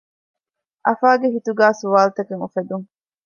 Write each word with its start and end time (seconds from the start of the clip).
އަފާގެ 0.85 1.27
ހިތުގައި 1.35 1.75
ސްވާލުތަކެއް 1.79 2.41
އުފެދުން 2.43 2.85